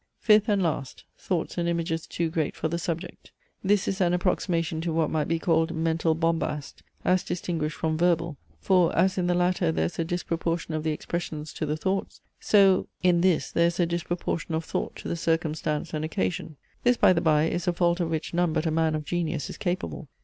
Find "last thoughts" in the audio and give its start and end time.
0.63-1.59